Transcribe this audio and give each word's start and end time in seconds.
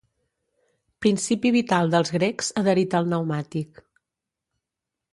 Principi 1.05 1.51
vital 1.57 1.95
dels 1.97 2.13
grecs 2.17 2.51
adherit 2.65 2.99
al 3.03 3.09
pneumàtic. 3.13 3.87